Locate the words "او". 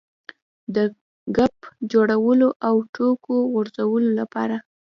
2.67-2.75